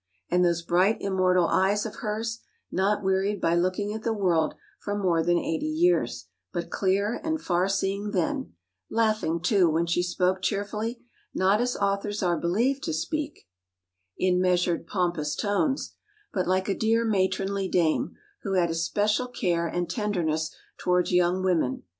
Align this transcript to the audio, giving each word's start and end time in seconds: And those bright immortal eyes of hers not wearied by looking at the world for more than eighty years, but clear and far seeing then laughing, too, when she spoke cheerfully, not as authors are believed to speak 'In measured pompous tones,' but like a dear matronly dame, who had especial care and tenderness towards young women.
And 0.31 0.43
those 0.43 0.63
bright 0.63 0.97
immortal 0.99 1.45
eyes 1.45 1.85
of 1.85 1.97
hers 1.97 2.39
not 2.71 3.03
wearied 3.03 3.39
by 3.39 3.53
looking 3.53 3.93
at 3.93 4.01
the 4.01 4.15
world 4.15 4.55
for 4.79 4.97
more 4.97 5.21
than 5.23 5.37
eighty 5.37 5.67
years, 5.67 6.25
but 6.51 6.71
clear 6.71 7.21
and 7.23 7.39
far 7.39 7.69
seeing 7.69 8.09
then 8.09 8.53
laughing, 8.89 9.39
too, 9.39 9.69
when 9.69 9.85
she 9.85 10.01
spoke 10.01 10.41
cheerfully, 10.41 11.03
not 11.35 11.61
as 11.61 11.77
authors 11.77 12.23
are 12.23 12.35
believed 12.39 12.81
to 12.85 12.93
speak 12.93 13.47
'In 14.17 14.41
measured 14.41 14.87
pompous 14.87 15.35
tones,' 15.35 15.93
but 16.33 16.47
like 16.47 16.67
a 16.67 16.73
dear 16.73 17.05
matronly 17.05 17.67
dame, 17.69 18.15
who 18.41 18.53
had 18.53 18.71
especial 18.71 19.27
care 19.27 19.67
and 19.67 19.87
tenderness 19.87 20.49
towards 20.79 21.11
young 21.11 21.43
women. 21.43 21.83